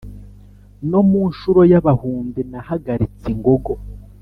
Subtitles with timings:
[0.89, 3.71] no mu nshuro y'abahunde nahagalitse ingogo,